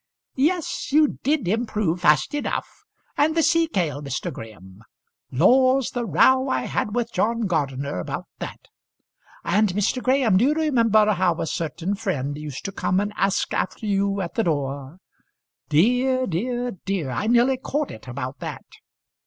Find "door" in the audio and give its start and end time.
14.45-14.97